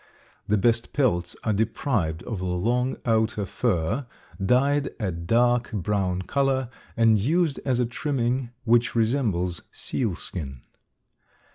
[0.47, 4.07] The best pelts are deprived of the long outer fur,
[4.43, 10.61] dyed a dark brown color and used as a trimming which resembles sealskin.